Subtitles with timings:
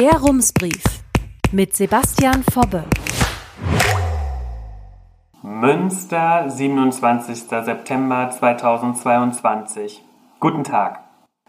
[0.00, 0.82] Der Rumsbrief
[1.52, 2.84] mit Sebastian Fobbe.
[5.42, 7.36] Münster, 27.
[7.36, 10.02] September 2022.
[10.38, 11.00] Guten Tag.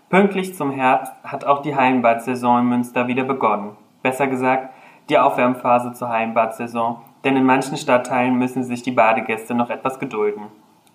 [0.10, 3.78] Pünktlich zum Herbst hat auch die Hallenbadsaison in Münster wieder begonnen.
[4.04, 4.74] Besser gesagt,
[5.08, 10.48] die Aufwärmphase zur Hallenbadsaison, denn in manchen Stadtteilen müssen sich die Badegäste noch etwas gedulden.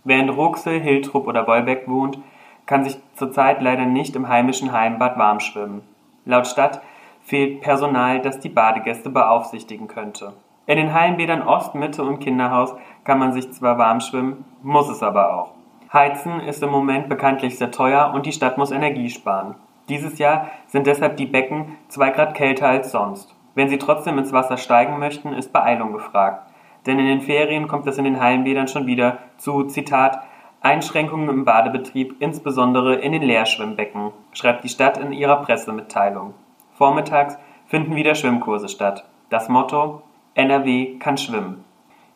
[0.05, 2.19] Wer in Ruxel, Hiltrup oder Wolbeck wohnt,
[2.67, 5.81] kann sich zurzeit leider nicht im heimischen Heimbad warm schwimmen.
[6.27, 6.83] Laut Stadt
[7.27, 10.35] fehlt Personal, das die Badegäste beaufsichtigen könnte.
[10.67, 15.03] In den Hallenbädern Ost, Mitte und Kinderhaus kann man sich zwar warm schwimmen, muss es
[15.03, 15.51] aber auch.
[15.93, 19.57] Heizen ist im Moment bekanntlich sehr teuer und die Stadt muss Energie sparen.
[19.89, 23.35] Dieses Jahr sind deshalb die Becken zwei Grad kälter als sonst.
[23.57, 26.49] Wenn Sie trotzdem ins Wasser steigen möchten, ist Beeilung gefragt.
[26.87, 30.21] Denn in den Ferien kommt es in den Hallenbädern schon wieder zu, Zitat,
[30.61, 36.35] Einschränkungen im Badebetrieb, insbesondere in den Leerschwimmbecken, schreibt die Stadt in ihrer Pressemitteilung.
[36.77, 39.05] Vormittags finden wieder Schwimmkurse statt.
[39.31, 40.03] Das Motto
[40.35, 41.65] NRW kann schwimmen.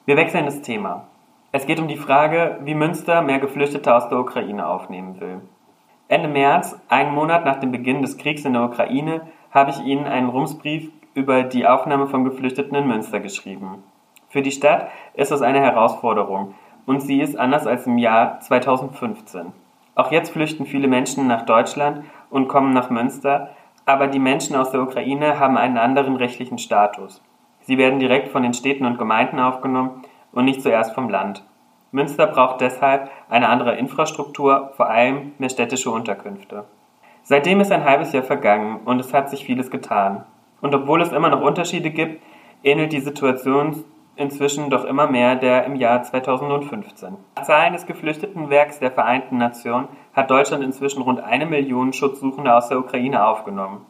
[0.04, 1.04] Wir wechseln das Thema.
[1.50, 5.40] Es geht um die Frage, wie Münster mehr Geflüchtete aus der Ukraine aufnehmen will.
[6.08, 10.06] Ende März, einen Monat nach dem Beginn des Kriegs in der Ukraine, habe ich Ihnen
[10.06, 13.82] einen Rumsbrief über die Aufnahme von Geflüchteten in Münster geschrieben.
[14.28, 19.52] Für die Stadt ist das eine Herausforderung, und sie ist anders als im Jahr 2015.
[19.94, 23.50] Auch jetzt flüchten viele Menschen nach Deutschland und kommen nach Münster,
[23.86, 27.22] aber die Menschen aus der Ukraine haben einen anderen rechtlichen Status.
[27.62, 31.44] Sie werden direkt von den Städten und Gemeinden aufgenommen und nicht zuerst vom Land.
[31.92, 36.64] Münster braucht deshalb eine andere Infrastruktur, vor allem mehr städtische Unterkünfte.
[37.22, 40.24] Seitdem ist ein halbes Jahr vergangen und es hat sich vieles getan.
[40.60, 42.22] Und obwohl es immer noch Unterschiede gibt,
[42.62, 43.84] ähnelt die Situation
[44.16, 47.16] inzwischen doch immer mehr der im Jahr 2015.
[47.36, 49.88] Nach Zahlen des Geflüchtetenwerks der Vereinten Nationen
[50.20, 53.86] hat Deutschland inzwischen rund eine Million Schutzsuchende aus der Ukraine aufgenommen.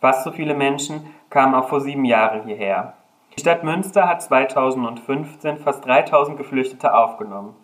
[0.00, 2.94] Fast so viele Menschen kamen auch vor sieben Jahren hierher.
[3.36, 7.54] Die Stadt Münster hat 2015 fast 3000 Geflüchtete aufgenommen.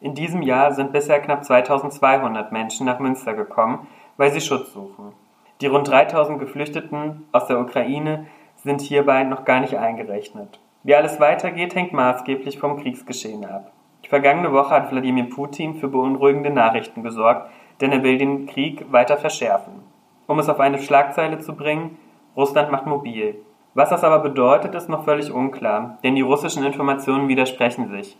[0.00, 3.86] In diesem Jahr sind bisher knapp 2200 Menschen nach Münster gekommen,
[4.16, 5.12] weil sie Schutz suchen.
[5.60, 10.58] Die rund 3000 Geflüchteten aus der Ukraine sind hierbei noch gar nicht eingerechnet.
[10.82, 13.70] Wie alles weitergeht, hängt maßgeblich vom Kriegsgeschehen ab.
[14.04, 17.50] Die vergangene Woche hat Wladimir Putin für beunruhigende Nachrichten gesorgt,
[17.80, 19.82] denn er will den Krieg weiter verschärfen.
[20.26, 21.98] Um es auf eine Schlagzeile zu bringen,
[22.36, 23.36] Russland macht mobil.
[23.74, 28.16] Was das aber bedeutet, ist noch völlig unklar, denn die russischen Informationen widersprechen sich.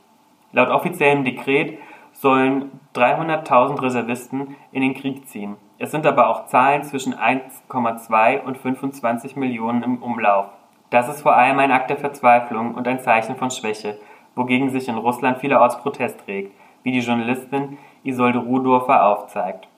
[0.53, 1.79] Laut offiziellem Dekret
[2.13, 5.57] sollen 300.000 Reservisten in den Krieg ziehen.
[5.79, 10.47] Es sind aber auch Zahlen zwischen 1,2 und 25 Millionen im Umlauf.
[10.91, 13.99] Das ist vor allem ein Akt der Verzweiflung und ein Zeichen von Schwäche,
[14.35, 19.69] wogegen sich in Russland vielerorts Protest regt, wie die Journalistin Isolde Rudorfer aufzeigt.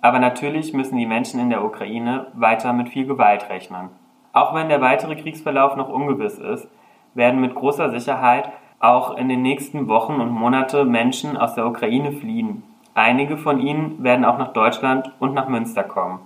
[0.00, 3.88] Aber natürlich müssen die Menschen in der Ukraine weiter mit viel Gewalt rechnen.
[4.32, 6.68] Auch wenn der weitere Kriegsverlauf noch ungewiss ist,
[7.14, 12.12] werden mit großer Sicherheit auch in den nächsten Wochen und Monate Menschen aus der Ukraine
[12.12, 12.62] fliehen.
[12.94, 16.20] Einige von ihnen werden auch nach Deutschland und nach Münster kommen.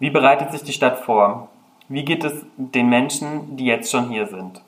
[0.00, 1.48] Wie bereitet sich die Stadt vor?
[1.88, 4.63] Wie geht es den Menschen, die jetzt schon hier sind?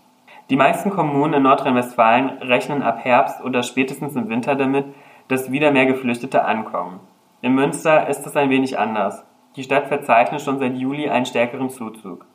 [0.48, 4.84] Die meisten Kommunen in Nordrhein-Westfalen rechnen ab Herbst oder spätestens im Winter damit,
[5.26, 7.00] dass wieder mehr Geflüchtete ankommen.
[7.42, 9.24] In Münster ist es ein wenig anders.
[9.56, 12.26] Die Stadt verzeichnet schon seit Juli einen stärkeren Zuzug.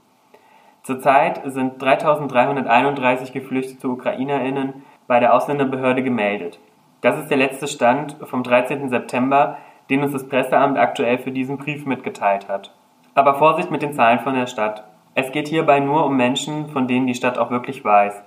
[0.83, 6.59] Zurzeit sind 3.331 geflüchtete UkrainerInnen bei der Ausländerbehörde gemeldet.
[6.99, 8.89] Das ist der letzte Stand vom 13.
[8.89, 9.57] September,
[9.89, 12.73] den uns das Presseamt aktuell für diesen Brief mitgeteilt hat.
[13.15, 14.83] Aber Vorsicht mit den Zahlen von der Stadt.
[15.13, 18.21] Es geht hierbei nur um Menschen, von denen die Stadt auch wirklich weiß.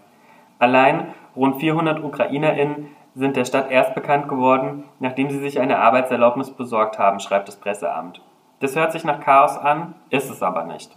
[0.59, 6.50] Allein rund 400 UkrainerInnen sind der Stadt erst bekannt geworden, nachdem sie sich eine Arbeitserlaubnis
[6.50, 8.21] besorgt haben, schreibt das Presseamt.
[8.61, 10.97] Das hört sich nach Chaos an, ist es aber nicht.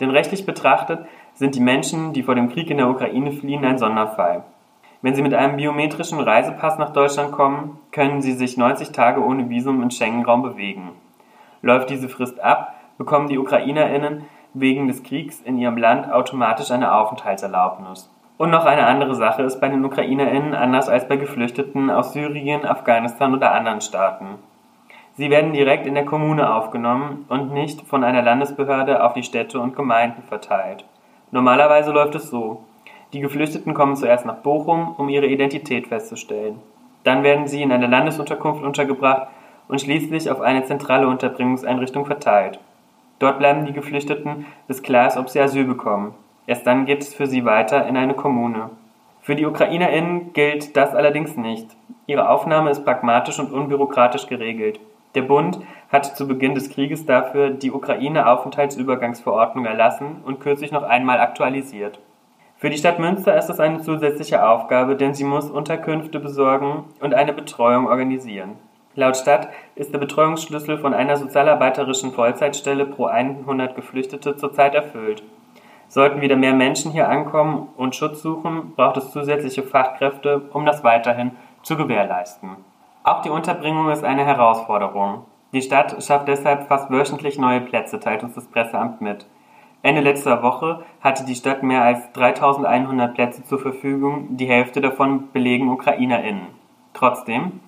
[0.00, 3.78] Denn rechtlich betrachtet sind die Menschen, die vor dem Krieg in der Ukraine fliehen, ein
[3.78, 4.44] Sonderfall.
[5.02, 9.48] Wenn sie mit einem biometrischen Reisepass nach Deutschland kommen, können sie sich 90 Tage ohne
[9.50, 10.92] Visum im Schengen-Raum bewegen.
[11.62, 14.24] Läuft diese Frist ab, bekommen die UkrainerInnen
[14.58, 18.10] wegen des Kriegs in ihrem Land automatisch eine Aufenthaltserlaubnis.
[18.38, 22.64] Und noch eine andere Sache ist bei den UkrainerInnen anders als bei Geflüchteten aus Syrien,
[22.64, 24.38] Afghanistan oder anderen Staaten.
[25.14, 29.60] Sie werden direkt in der Kommune aufgenommen und nicht von einer Landesbehörde auf die Städte
[29.60, 30.84] und Gemeinden verteilt.
[31.30, 32.64] Normalerweise läuft es so.
[33.12, 36.60] Die Geflüchteten kommen zuerst nach Bochum, um ihre Identität festzustellen.
[37.04, 39.28] Dann werden sie in einer Landesunterkunft untergebracht
[39.68, 42.58] und schließlich auf eine zentrale Unterbringungseinrichtung verteilt.
[43.18, 46.14] Dort bleiben die Geflüchteten, bis klar ist, ob sie Asyl bekommen.
[46.46, 48.70] Erst dann geht es für sie weiter in eine Kommune.
[49.20, 51.66] Für die UkrainerInnen gilt das allerdings nicht.
[52.06, 54.78] Ihre Aufnahme ist pragmatisch und unbürokratisch geregelt.
[55.16, 55.58] Der Bund
[55.90, 61.98] hat zu Beginn des Krieges dafür die Ukraine-Aufenthaltsübergangsverordnung erlassen und kürzlich noch einmal aktualisiert.
[62.58, 67.14] Für die Stadt Münster ist das eine zusätzliche Aufgabe, denn sie muss Unterkünfte besorgen und
[67.14, 68.56] eine Betreuung organisieren.
[68.98, 75.22] Laut Stadt ist der Betreuungsschlüssel von einer sozialarbeiterischen Vollzeitstelle pro 100 Geflüchtete zurzeit erfüllt.
[75.88, 80.82] Sollten wieder mehr Menschen hier ankommen und Schutz suchen, braucht es zusätzliche Fachkräfte, um das
[80.82, 81.32] weiterhin
[81.62, 82.56] zu gewährleisten.
[83.04, 85.26] Auch die Unterbringung ist eine Herausforderung.
[85.52, 89.26] Die Stadt schafft deshalb fast wöchentlich neue Plätze, teilt uns das Presseamt mit.
[89.82, 95.30] Ende letzter Woche hatte die Stadt mehr als 3100 Plätze zur Verfügung, die Hälfte davon
[95.32, 96.48] belegen UkrainerInnen.
[96.94, 97.60] Trotzdem,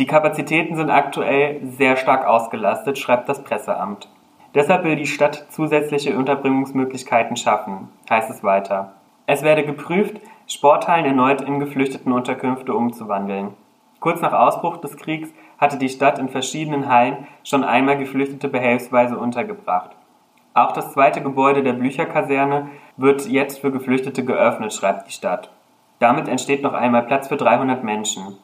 [0.00, 4.08] die Kapazitäten sind aktuell sehr stark ausgelastet, schreibt das Presseamt.
[4.54, 8.94] Deshalb will die Stadt zusätzliche Unterbringungsmöglichkeiten schaffen, heißt es weiter.
[9.26, 10.16] Es werde geprüft,
[10.46, 13.48] Sporthallen erneut in Geflüchtetenunterkünfte umzuwandeln.
[14.00, 19.18] Kurz nach Ausbruch des Kriegs hatte die Stadt in verschiedenen Hallen schon einmal Geflüchtete behelfsweise
[19.18, 19.90] untergebracht.
[20.54, 25.50] Auch das zweite Gebäude der Blücherkaserne wird jetzt für Geflüchtete geöffnet, schreibt die Stadt.
[25.98, 28.38] Damit entsteht noch einmal Platz für 300 Menschen.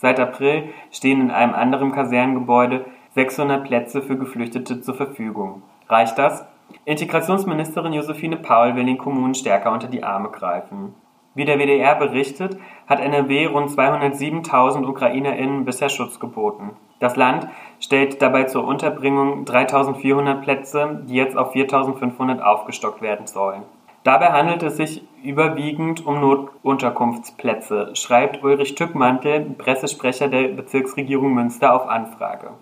[0.00, 2.84] Seit April stehen in einem anderen Kasernengebäude
[3.14, 5.62] 600 Plätze für Geflüchtete zur Verfügung.
[5.88, 6.46] Reicht das?
[6.84, 10.94] Integrationsministerin Josephine Paul will den Kommunen stärker unter die Arme greifen.
[11.34, 16.70] Wie der WDR berichtet, hat NRW rund 207.000 UkrainerInnen bisher Schutz geboten.
[17.00, 17.48] Das Land
[17.80, 23.62] stellt dabei zur Unterbringung 3.400 Plätze, die jetzt auf 4.500 aufgestockt werden sollen.
[24.08, 31.86] Dabei handelt es sich überwiegend um Notunterkunftsplätze, schreibt Ulrich Tückmantel, Pressesprecher der Bezirksregierung Münster auf
[31.86, 32.52] Anfrage.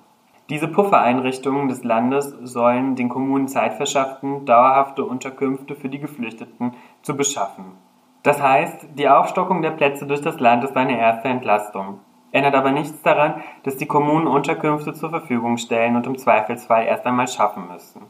[0.51, 7.17] Diese Puffereinrichtungen des Landes sollen den Kommunen Zeit verschaffen, dauerhafte Unterkünfte für die Geflüchteten zu
[7.17, 7.67] beschaffen.
[8.25, 12.01] Das heißt, die Aufstockung der Plätze durch das Land ist eine erste Entlastung.
[12.33, 17.07] Ändert aber nichts daran, dass die Kommunen Unterkünfte zur Verfügung stellen und im Zweifelsfall erst
[17.07, 18.03] einmal schaffen müssen.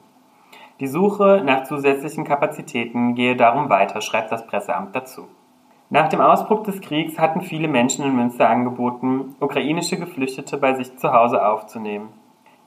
[0.78, 5.26] Die Suche nach zusätzlichen Kapazitäten gehe darum weiter, schreibt das Presseamt dazu.
[5.88, 10.98] Nach dem Ausbruch des Kriegs hatten viele Menschen in Münster angeboten, ukrainische Geflüchtete bei sich
[10.98, 12.08] zu Hause aufzunehmen.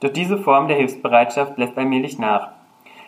[0.00, 2.48] Doch diese Form der Hilfsbereitschaft lässt allmählich nach.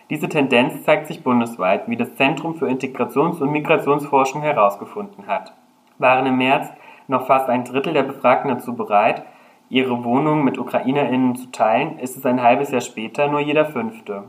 [0.08, 5.52] Diese Tendenz zeigt sich bundesweit, wie das Zentrum für Integrations- und Migrationsforschung herausgefunden hat.
[5.98, 6.69] Waren im März
[7.08, 9.25] noch fast ein Drittel der Befragten dazu bereit,
[9.69, 14.25] ihre Wohnung mit UkrainerInnen zu teilen, ist es ein halbes Jahr später nur jeder Fünfte.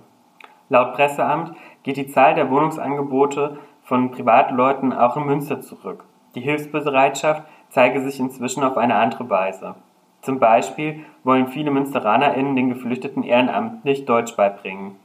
[0.70, 6.06] Laut Presseamt geht die Zahl der Wohnungsangebote von Privatleuten auch in Münster zurück.
[6.36, 9.76] Die Hilfsbereitschaft zeige sich inzwischen auf eine andere Weise.
[10.22, 14.96] Zum Beispiel wollen viele MünsteranerInnen den Geflüchteten ehrenamtlich Deutsch beibringen.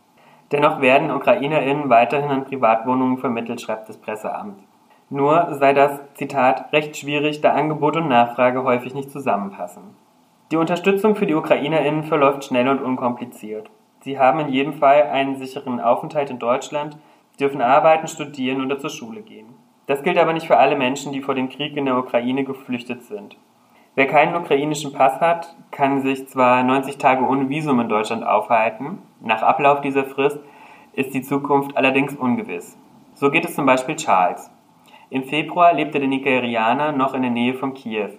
[0.52, 4.58] Dennoch werden UkrainerInnen weiterhin an Privatwohnungen vermittelt, schreibt das Presseamt.
[5.10, 9.82] Nur sei das, Zitat, recht schwierig, da Angebot und Nachfrage häufig nicht zusammenpassen.
[10.50, 13.70] Die Unterstützung für die UkrainerInnen verläuft schnell und unkompliziert.
[14.08, 16.96] Sie haben in jedem Fall einen sicheren Aufenthalt in Deutschland,
[17.38, 19.48] dürfen arbeiten, studieren oder zur Schule gehen.
[19.84, 23.02] Das gilt aber nicht für alle Menschen, die vor dem Krieg in der Ukraine geflüchtet
[23.02, 23.36] sind.
[23.96, 29.02] Wer keinen ukrainischen Pass hat, kann sich zwar 90 Tage ohne Visum in Deutschland aufhalten,
[29.20, 30.38] nach Ablauf dieser Frist
[30.94, 32.78] ist die Zukunft allerdings ungewiss.
[33.12, 34.50] So geht es zum Beispiel Charles.
[35.10, 38.12] Im Februar lebte der Nigerianer noch in der Nähe von Kiew,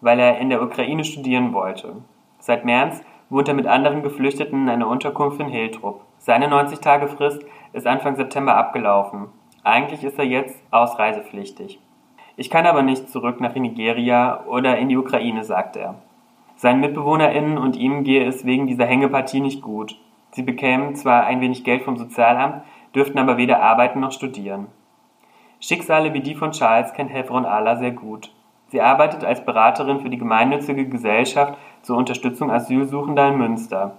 [0.00, 1.94] weil er in der Ukraine studieren wollte.
[2.40, 6.02] Seit März wohnt er mit anderen Geflüchteten in einer Unterkunft in Hiltrup.
[6.18, 9.28] Seine 90-Tage-Frist ist Anfang September abgelaufen.
[9.64, 11.80] Eigentlich ist er jetzt ausreisepflichtig.
[12.36, 15.94] Ich kann aber nicht zurück nach Nigeria oder in die Ukraine, sagte er.
[16.56, 19.98] Seinen MitbewohnerInnen und ihm gehe es wegen dieser Hängepartie nicht gut.
[20.30, 22.62] Sie bekämen zwar ein wenig Geld vom Sozialamt,
[22.94, 24.68] dürften aber weder arbeiten noch studieren.
[25.60, 28.30] Schicksale wie die von Charles kennt Hevron Ala sehr gut.
[28.68, 31.56] Sie arbeitet als Beraterin für die gemeinnützige Gesellschaft
[31.86, 33.92] zur Unterstützung Asylsuchender in Münster.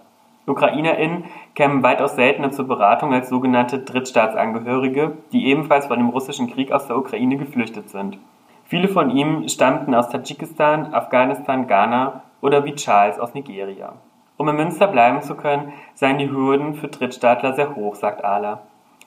[0.45, 1.23] UkrainerInnen
[1.55, 6.87] kämen weitaus seltener zur Beratung als sogenannte Drittstaatsangehörige, die ebenfalls vor dem russischen Krieg aus
[6.87, 8.17] der Ukraine geflüchtet sind.
[8.65, 13.93] Viele von ihnen stammten aus Tadschikistan, Afghanistan, Ghana oder wie Charles aus Nigeria.
[14.35, 18.63] Um in Münster bleiben zu können, seien die Hürden für Drittstaatler sehr hoch, sagt Ala.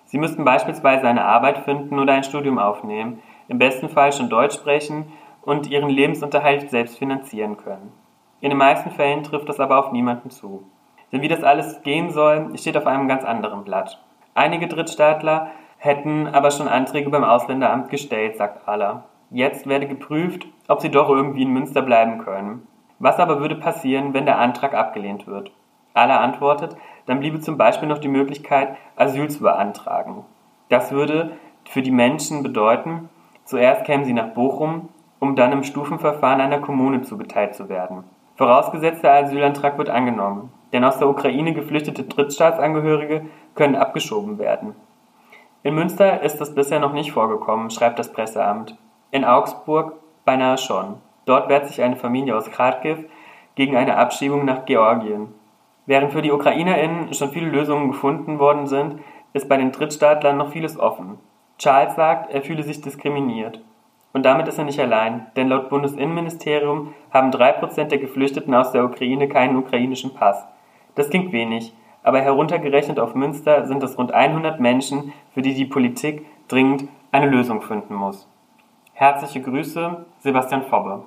[0.07, 4.55] Sie müssten beispielsweise eine Arbeit finden oder ein Studium aufnehmen, im besten Fall schon Deutsch
[4.55, 7.93] sprechen und ihren Lebensunterhalt selbst finanzieren können.
[8.41, 10.65] In den meisten Fällen trifft das aber auf niemanden zu.
[11.13, 14.03] Denn wie das alles gehen soll, steht auf einem ganz anderen Blatt.
[14.35, 19.05] Einige Drittstaatler hätten aber schon Anträge beim Ausländeramt gestellt, sagt Ala.
[19.31, 22.67] Jetzt werde geprüft, ob sie doch irgendwie in Münster bleiben können.
[22.99, 25.53] Was aber würde passieren, wenn der Antrag abgelehnt wird?
[25.95, 30.25] Ala antwortet, dann bliebe zum Beispiel noch die Möglichkeit, Asyl zu beantragen.
[30.69, 31.33] Das würde
[31.69, 33.09] für die Menschen bedeuten,
[33.45, 38.05] zuerst kämen sie nach Bochum, um dann im Stufenverfahren einer Kommune zugeteilt zu werden.
[38.41, 44.75] Vorausgesetzt der Asylantrag wird angenommen, denn aus der Ukraine geflüchtete Drittstaatsangehörige können abgeschoben werden.
[45.63, 48.79] In Münster ist das bisher noch nicht vorgekommen, schreibt das Presseamt.
[49.11, 49.93] In Augsburg
[50.25, 50.95] beinahe schon.
[51.27, 53.05] Dort wehrt sich eine Familie aus Kharkiv
[53.57, 55.35] gegen eine Abschiebung nach Georgien.
[55.85, 59.01] Während für die UkrainerInnen schon viele Lösungen gefunden worden sind,
[59.35, 61.19] ist bei den Drittstaatlern noch vieles offen.
[61.59, 63.61] Charles sagt, er fühle sich diskriminiert.
[64.13, 68.73] Und damit ist er nicht allein, denn laut Bundesinnenministerium haben drei Prozent der Geflüchteten aus
[68.73, 70.45] der Ukraine keinen ukrainischen Pass.
[70.97, 75.67] Das klingt wenig, aber heruntergerechnet auf Münster sind es rund 100 Menschen, für die die
[75.67, 78.29] Politik dringend eine Lösung finden muss.
[78.93, 81.05] Herzliche Grüße, Sebastian Fobbe.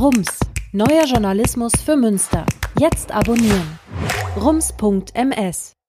[0.00, 0.38] Rums,
[0.72, 2.46] neuer Journalismus für Münster.
[2.78, 3.78] Jetzt abonnieren.
[4.40, 5.81] rums.ms